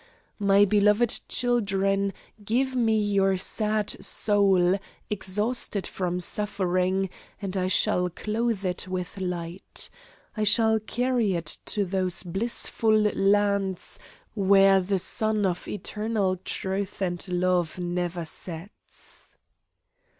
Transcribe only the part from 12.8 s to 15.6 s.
lands where the sun